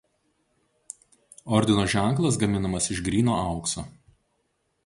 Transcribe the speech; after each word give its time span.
Ordino 1.59 1.85
ženklas 1.95 2.39
gaminamas 2.45 2.91
iš 2.97 3.05
gryno 3.11 3.37
aukso. 3.47 3.89